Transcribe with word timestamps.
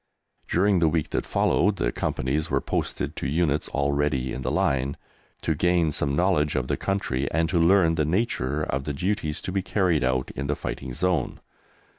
During 0.47 0.79
the 0.79 0.87
week 0.89 1.11
that 1.11 1.27
followed 1.27 1.75
the 1.75 1.91
Companies 1.91 2.49
were 2.49 2.59
posted 2.59 3.15
to 3.17 3.27
units 3.27 3.69
already 3.69 4.33
in 4.33 4.41
the 4.41 4.49
line, 4.49 4.97
to 5.43 5.53
gain 5.53 5.91
some 5.91 6.15
knowledge 6.15 6.55
of 6.55 6.67
the 6.67 6.75
country, 6.75 7.29
and 7.29 7.47
to 7.49 7.59
learn 7.59 7.93
the 7.93 8.03
nature 8.05 8.63
of 8.63 8.85
the 8.85 8.93
duties 8.93 9.43
to 9.43 9.51
be 9.51 9.61
carried 9.61 10.03
out 10.03 10.31
in 10.31 10.47
the 10.47 10.55
fighting 10.55 10.95
zone. 10.95 11.39